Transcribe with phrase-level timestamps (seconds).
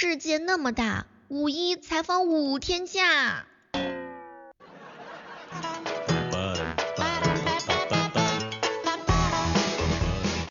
[0.00, 3.44] 世界那么大，五一才放五天假。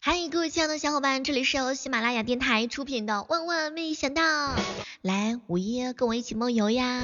[0.01, 4.21] 嗨，各位亲爱的小伙伴，这里是由喜马拉雅电台出品的《万万没想到》，
[5.01, 7.03] 来五一跟我一起梦游呀！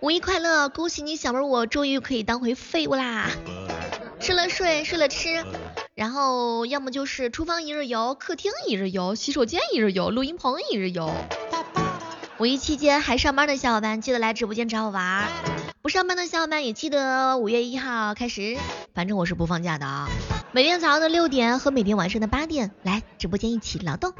[0.00, 3.30] 五一快乐，恭喜你小妹我终于可以当回废物啦！
[4.18, 5.44] 吃了睡，睡了吃，
[5.96, 11.10] 然后要么就是厨房一日游，客厅一日游，洗手间一日游，录音棚一日游。
[12.38, 15.24] 五一期间还上班的小伙伴，记得来直播间找我玩；
[15.80, 18.58] 不上班的小伙伴也记得五月一号开始，
[18.92, 20.06] 反正我是不放假的啊。
[20.52, 24.12] 每天早上的六点和每天晚上的八点来直播间一起劳动。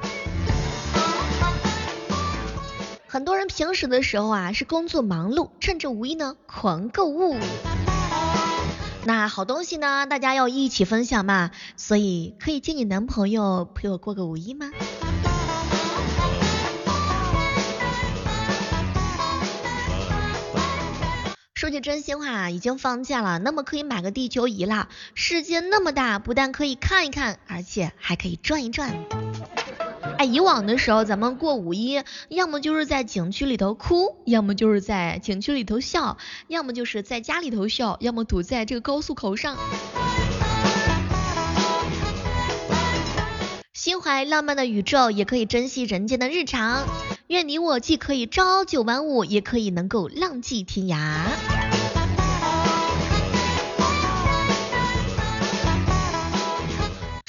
[3.06, 7.36] 很多人平时的时候啊是工作忙碌，趁着五一呢狂购物。
[9.06, 14.72] 那好东西呢，大家要一起分享嘛，所以可以借你男朋友陪我过个五一吗？
[21.54, 24.88] 说句真心话，已经放假了，那么可以买个地球仪啦。
[25.14, 28.92] 世界那么大，不但可以看一看，而且还可以转一转。
[30.26, 39.56] 以往的时候，咱们过五一，要么就是在景区里头哭，要么就是在景区里头笑，要么就是在家里头笑，要么堵在这个高速口上。
[43.72, 46.84] 心怀浪漫的宇宙，也可以珍惜人间的日常。
[47.28, 51.55] 愿你我既可以朝九晚五，也可以能够浪迹天涯。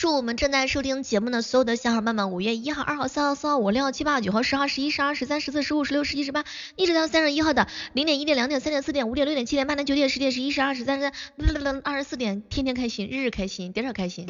[0.08, 6.46] 祝我们正在收听节目的所有的小伙伴们，五月一号、二号、三号、四号、五六、七八、九号、十号、十一、十二、十三、十四、十五、十六、十七、十八，
[6.78, 14.26] 一直到三十一号的零点、一点、两点、三点、四点、五点、六点、七点、八点、九点、十点、十一、十二、十三、十四、二十四点，天天开心，日日开心，点点开心。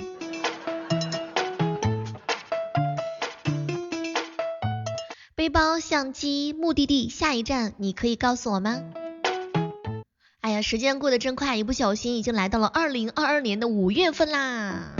[5.36, 8.82] 背包、相机、目的地、下一站，你可以告诉我吗？
[10.42, 14.96] 哎呀，时间过得真快，一不小心已经来到了二零二二年的五月份啦。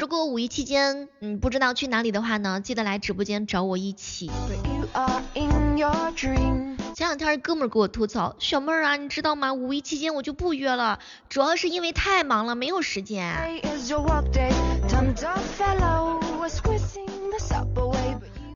[0.00, 4.30] 如果五一期间嗯不知道去哪里的话呢，记得来直播间找我一起。
[6.94, 9.52] 前两天哥们儿给我吐槽，小妹儿啊，你知道吗？
[9.52, 13.34] 五一期间我就不约了，主要是因为太忙了，没有时间。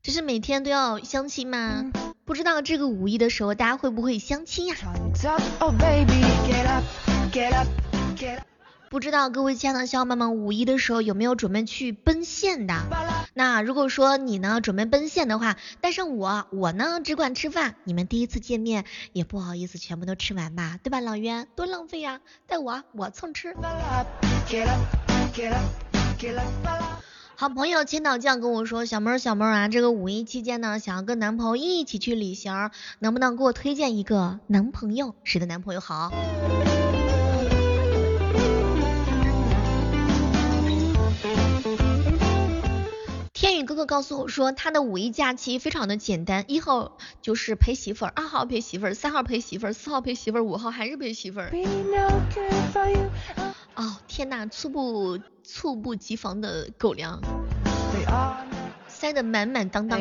[0.03, 1.93] 这是每天都要相亲吗？
[2.25, 4.75] 不知道这个五一的时候大家会不会相亲呀？
[8.95, 12.75] 不知道各位亲爱的小伙伴们，五一的时候有没有准备去奔现的？
[13.35, 21.01] 那如果说你呢准备奔现的话，带上我，我呢只管吃饭，你们第一次见面也不好意思全部都吃完吧，对吧？
[21.01, 23.53] 老袁多浪费呀，带我，我蹭吃。
[27.35, 35.17] 好朋友千岛酱跟我说，小妹儿小妹儿啊，这个五一期间呢，想要跟男朋友一起去旅行，能不能给我推荐一个男朋友？
[35.25, 36.13] 谁的男朋友好？
[43.75, 51.51] 哥哥告诉我说，他的五一假期非常的简单，一号就是陪媳妇儿，二号陪媳妇儿，三号陪媳妇儿，四号陪媳妇儿，五号还是陪媳妇儿。
[53.75, 57.21] 哦，天呐，猝不猝不及防的狗粮，
[58.87, 59.99] 塞得满满当当。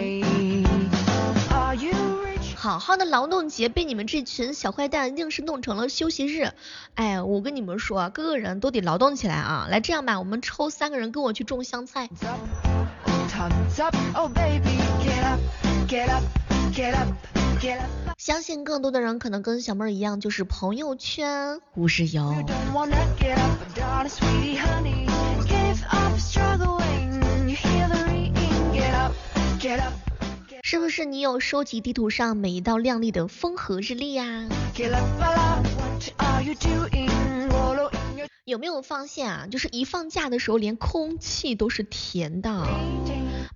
[2.56, 6.52] 好好的劳动节被你们这群小坏蛋硬是弄成了休息日。
[6.94, 9.68] 哎，我跟你们说，各个人都得劳动起来啊！
[9.68, 12.08] 来，这样吧，我们抽三个人跟我去种香菜。
[18.18, 22.34] 相信更多的人可能跟小妹儿一样，就是朋友圈无事游。
[30.62, 34.48] 是不是你有收集地图上每一道亮丽的风和日丽呀？
[38.46, 39.48] 有没有发现啊？
[39.50, 42.68] 就是一放假的时候，连空气都是甜的。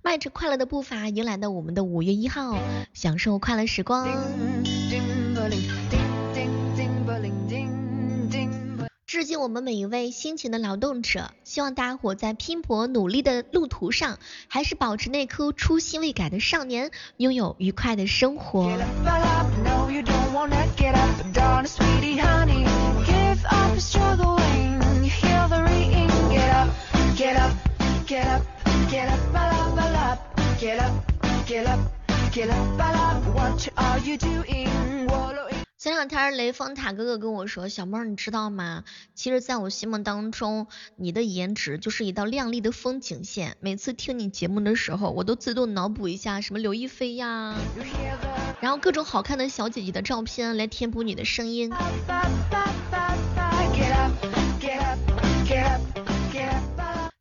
[0.01, 2.57] 迈着快乐的步伐，迎来了我们的五月一号，
[2.93, 4.07] 享受快乐时光。
[9.05, 18.71] 致敬我们每一位辛勤的劳动者，希望大家伙在拼搏努力的路途上，还是保持那颗初心未改的少年，拥有愉快的生活。
[35.77, 38.83] 前两天雷峰塔哥哥跟我说，小妹儿你知道吗？
[39.15, 40.67] 其实在我心目当中，
[40.97, 43.55] 你的颜值就是一道亮丽的风景线。
[43.61, 47.55] 每次听你节目的时候，我都自动脑补一下什么刘亦菲呀，
[48.59, 51.71] 然后各种好看的小姐姐的照片来填补你的声音。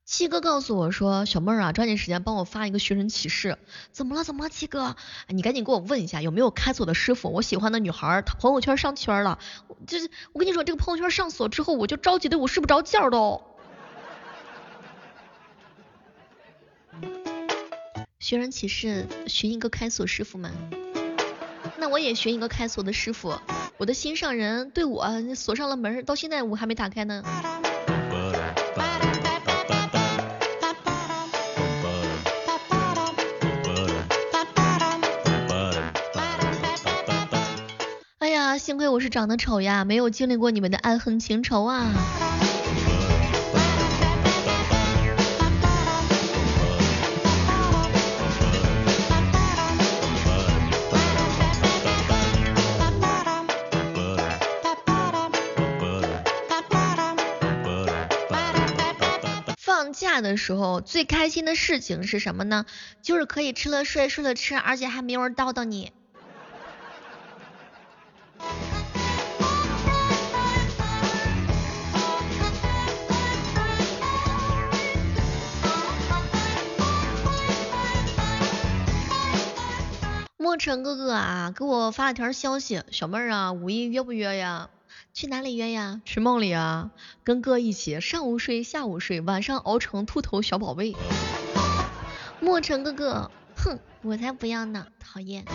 [0.05, 3.59] 七哥告诉我说，小妹儿啊，抓紧时间帮我发一个寻人启事。
[3.93, 4.25] 怎么了？
[4.25, 4.49] 怎么了？
[4.49, 4.97] 七哥，
[5.29, 7.31] 你赶紧给我问一下，有没有开锁的师傅？
[7.31, 9.39] 我喜欢的女孩，她朋友圈上圈了。
[9.87, 13.43] 就是我跟你说，这个朋友圈上锁之后，我就着急的我睡不着觉都。
[18.19, 20.51] 寻人启事，寻一个开锁师傅吗？
[21.79, 23.39] 那我也学一个开锁的师傅。
[23.79, 27.23] 我的心上人对我锁上了门，到现在我还没打开呢。
[38.19, 41.93] 哎呀幸亏我是长得丑呀，没有经历过你们的爱恨情仇啊。
[60.21, 62.67] 的时候最开心的事情是什么呢？
[63.03, 65.93] 就是可以吃了睡，睡了吃，而且还没有人叨叨你。
[80.59, 84.71] 陈哥哥啊，给我发了条消息，小妹儿啊，五一约不约呀？
[85.17, 86.03] 去哪里约呀？
[86.05, 86.91] 去梦里啊，
[87.25, 90.95] 跟哥一起上午睡，下午睡，晚上熬成秃头小宝贝。
[92.39, 95.47] 莫尘哥哥，哼，我才不要呢，讨厌。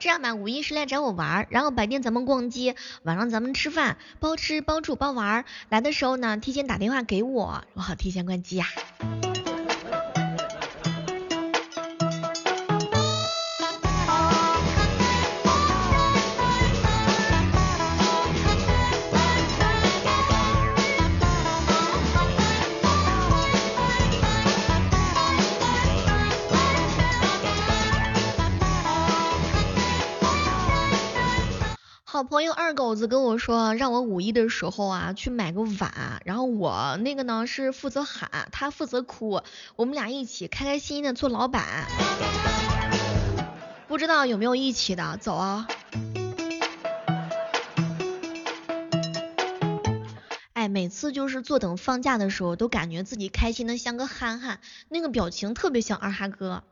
[0.00, 5.44] 这样吧，五一是来找我玩，然后白天咱们逛街，晚上咱们吃饭，包吃包住包玩。
[5.68, 8.66] 来的时候呢，提前打电话给我，我好提前关机呀。
[32.20, 39.40] 好朋友二狗子跟我说，让我五一的时候啊去买个碗，然后我那个呢是负责喊，他负责哭，
[39.74, 41.86] 我们俩一起开开心心的做老板。
[43.88, 45.66] 不知道有没有一起的，走啊！
[50.52, 56.62] 哎，每次就是坐等放假的时候，都感觉自己开心的像个憨憨，那个表情特别像二哈哥。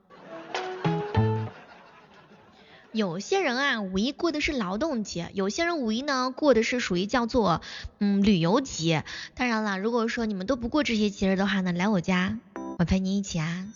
[2.93, 7.61] 有些人啊，五一过的是劳动节；有些人五一呢，过的是属于叫做
[7.99, 9.05] 嗯旅游节。
[9.35, 12.39] 当然了，如果说你们都不过这些节日的话呢，来我家，
[12.79, 13.67] 我陪你一起啊。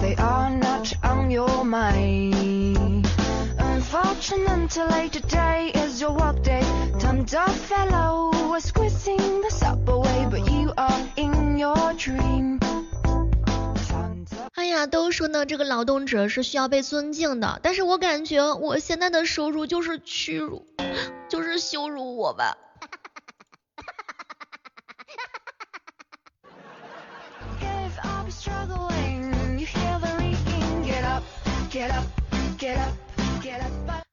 [0.00, 2.57] They are not on your mind.
[14.54, 20.66] 哎呀，都说呢，这个劳动者是需要被尊敬的，但是我感觉我现在的收入就是屈辱，
[21.28, 22.56] 就是羞辱我吧。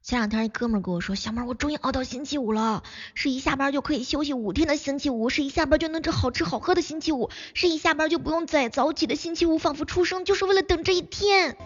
[0.07, 2.83] 前两天一哥们跟我说，小妹我终于熬到星期五了，
[3.15, 11.57] 是一下班就可以休息五天的星期五，是一下班就能吃好吃好喝的星期五，是一下班就不用再早起的星期五，仿佛出生就是为了等这一天。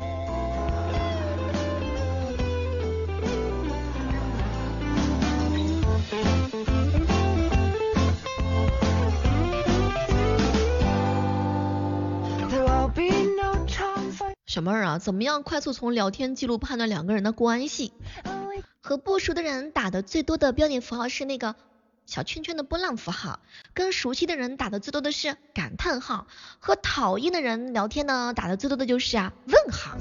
[14.50, 17.94] 小妹儿啊，怎么样快速从聊天记录判断两个人的关系？
[18.82, 21.56] 和不熟的人打的最多的标点符号是那个
[22.08, 23.42] 小圈圈的波浪符号，
[23.76, 26.26] 跟熟悉的人打的最多的是感叹号，
[26.58, 29.96] 和讨厌的人聊天呢打的最多的就是啊问号。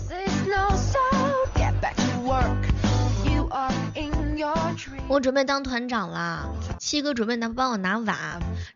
[5.08, 8.16] 我准备当团长了，七哥准备拿帮我拿碗，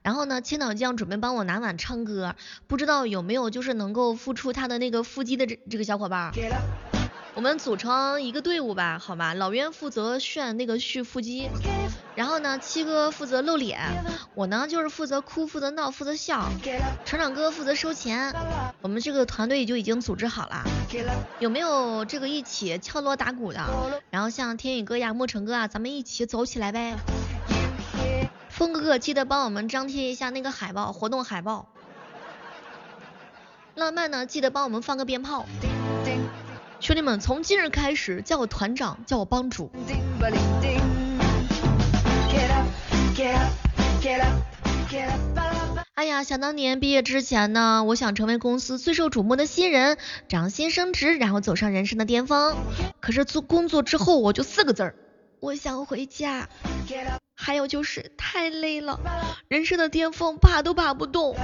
[0.02, 2.35] 然后呢，青岛酱准备帮我拿碗唱歌，
[2.66, 6.33] 不知道有没有就是能够付出他的那个腹肌的这这个小伙伴。
[7.35, 9.33] 我们组成一个队伍吧，好吧？
[9.33, 11.49] 老渊负责炫那个蓄腹肌，
[12.15, 13.81] 然后呢，七哥负责露脸，
[14.35, 16.47] 我呢就是负责哭、负责闹、负责笑，
[17.07, 18.35] 船长哥负责收钱。
[18.83, 20.62] 我们这个团队就已经组织好了，
[21.39, 23.61] 有没有这个一起敲锣打鼓的？
[24.11, 26.97] 然后像天宇哥呀、莫成哥啊，咱们一起走起来呗。
[28.51, 31.67] 峰哥哥记得帮我们张贴一下那个海报，活动海报。
[33.75, 35.47] 浪漫呢，记得帮我们放个鞭炮。
[36.83, 39.71] 兄弟们，从今日开始叫我团长，叫我帮主。
[45.95, 49.97] 哎呀，想当年毕业之前呢，我想成为公司最受瞩目的新人，
[50.29, 52.57] 涨薪升职，然后走上人生的巅峰。
[52.99, 54.97] 可是做工作之后，我就四个字儿，
[55.39, 56.49] 我想回家。
[57.37, 58.99] 还有就是太累了，
[59.47, 61.37] 人生的巅峰爬都爬不动。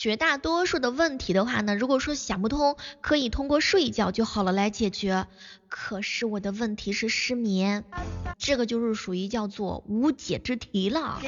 [0.00, 5.26] 绝大多数的问题的话呢，如果说想不通，可以通过睡一觉就好了来解决。
[5.68, 7.84] 可是我的问题是失眠，
[8.38, 11.20] 这个就是属于叫做无解之题了。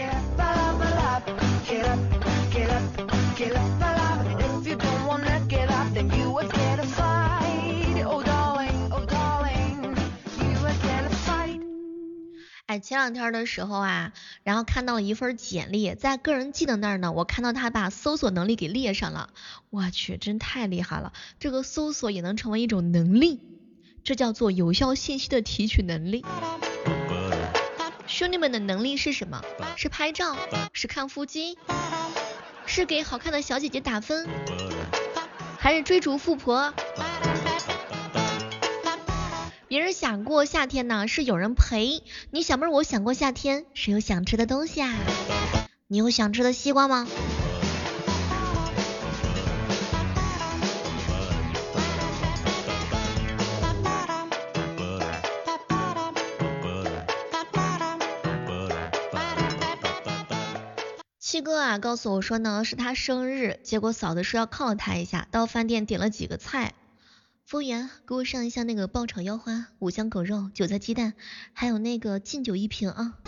[12.78, 14.12] 前两天的时候啊，
[14.42, 19.30] 然后看到了一份简历，在个人技能那儿呢，我看到他把搜索能力给列上了，
[19.70, 21.12] 我去，真太厉害了！
[21.38, 23.40] 这个搜索也能成为一种能力，
[24.04, 26.24] 这叫做有效信息的提取能力。
[28.06, 29.42] 兄弟们的能力是什么？
[29.76, 30.36] 是拍照？
[30.72, 31.56] 是看腹肌？
[32.66, 34.28] 是给好看的小姐姐打分？
[35.58, 36.74] 还是追逐富婆？
[39.72, 42.02] 别人想过夏天呢，是有人陪。
[42.30, 44.94] 你想不是我想过夏天，是有想吃的东西啊。
[45.86, 47.08] 你有想吃的西瓜吗？
[61.18, 66.74] 七哥啊，告诉我说呢，是他生日，结果嫂子说要犒劳他一下，到饭店点了几个菜。
[67.52, 71.12] 服务员，给我上一下那个爆炒腰花、五香狗肉、韭菜鸡蛋，
[71.52, 73.18] 还有那个劲酒一瓶啊。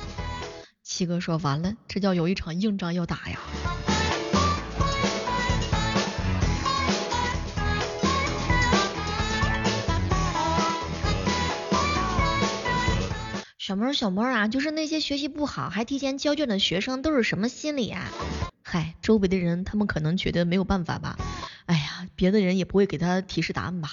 [0.82, 3.38] 七哥说完了，这叫有一场硬仗要打呀。
[13.58, 18.10] 小妹儿，小妹儿啊，就是那些学习不好还提前交卷的学生都是什么心理啊？
[18.62, 21.18] 嗨，周围的人他们可能觉得没有办法吧。
[22.16, 23.90] 别的人也不会给他提示答案吧。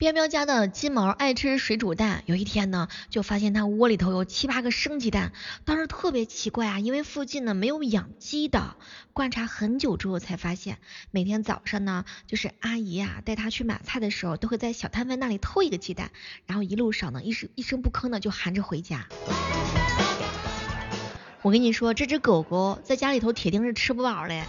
[0.00, 5.32] 彪彪家的金毛爱吃水煮蛋，有一天呢，就发现它窝里头有七八个生鸡蛋，
[5.66, 8.76] 当时特别奇怪啊，因为附近呢没有养鸡的。
[9.12, 10.78] 观察很久之后才发现，
[11.10, 16.10] 每天早上呢，就是阿姨啊带它去买菜的时候，都会在小摊贩那里偷一个鸡蛋，
[16.46, 19.06] 然后一路上呢一声一声不吭的就含着回家。
[21.42, 24.44] 我跟你说，这只狗狗在家里头铁定是吃不饱嘞。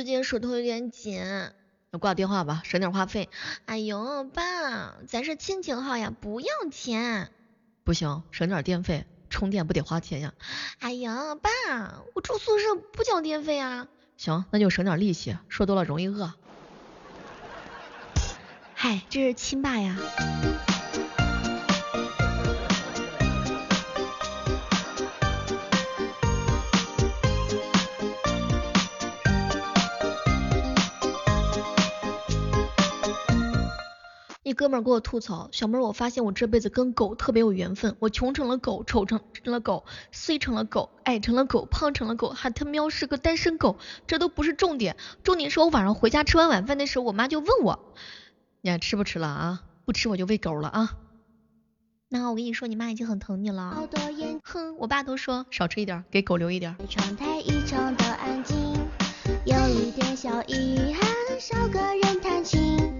[0.00, 1.22] 最近手头有点紧，
[1.90, 3.28] 那挂电话吧，省点话费。
[3.66, 7.30] 哎呦，爸，咱是亲情号呀，不要钱。
[7.84, 10.32] 不行，省点电费，充电不得花钱呀。
[10.78, 11.50] 哎呀，爸，
[12.14, 13.88] 我住宿舍不交电费啊。
[14.16, 16.32] 行，那就省点利息，说多了容易饿。
[18.72, 19.98] 嗨，这是亲爸呀。
[34.60, 47.94] 哥们儿给我吐槽，小妹儿，我发现我这辈子跟狗特别有缘分，我穷成了狗，丑成了狗，碎成了狗，矮成了狗，胖成了狗，还他喵是个单身狗，这都不是重点，重点是我晚上回家吃完晚饭的时候，我妈就问我，
[48.60, 49.62] 你还吃不吃了啊？
[49.86, 50.94] 不吃我就喂狗了啊。
[52.10, 53.88] 那我跟你说，你妈已经很疼你了。
[54.44, 56.76] 哼，我爸都说少吃一点，给狗留一点。
[59.46, 62.99] 有一点小遗憾，少个人弹琴。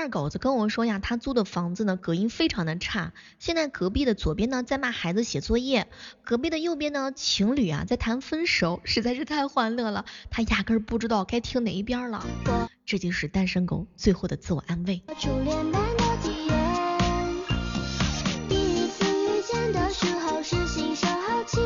[0.00, 5.88] 二狗子跟我说呀，他租的房子呢隔音非常的差，现在隔壁的左边呢在骂孩子写作业，
[6.24, 12.26] 隔壁的右边呢情侣啊在谈分手，实在是太欢乐了，他压根儿不知道该听哪一边了。
[12.86, 15.02] 这就是单身狗最后的自我安慰。
[18.48, 21.58] 第一次遇见的时候是心生好奇，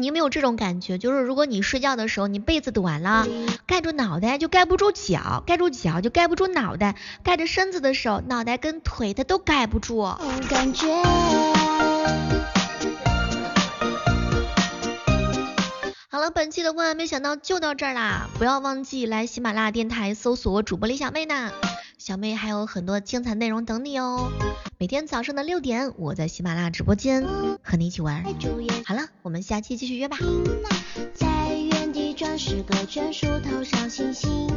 [0.00, 0.98] 你有没有这种感觉？
[0.98, 3.26] 就是如果你睡觉的时候，你被子短了，
[3.66, 10.02] 盖住脑袋就盖不住脚，盖住脚就盖不住脑袋，盖着身子的时候，脑袋跟腿它都盖不住。
[10.48, 11.59] 感觉。
[16.12, 18.28] 好了，本期的万万没想到就到这儿啦！
[18.36, 21.52] 不要忘记来喜马拉雅电台搜索主播李小妹呢。
[21.98, 24.28] 小妹还有很多精彩内容等你哦！
[24.76, 27.24] 每天早上的六点，我在喜马拉雅直播间
[27.62, 28.24] 和你一起玩。
[28.84, 30.18] 好了，我们下期继续约吧。
[31.14, 34.50] 在原地转十个圈，数头上星星。